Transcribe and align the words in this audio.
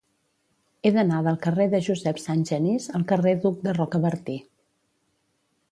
He 0.81 0.91
d'anar 0.95 1.19
del 1.27 1.37
carrer 1.43 1.67
de 1.75 1.81
Josep 1.89 2.23
Sangenís 2.23 2.89
al 3.01 3.07
carrer 3.13 3.35
d'Hug 3.45 3.61
de 3.69 3.79
Rocabertí. 3.81 4.39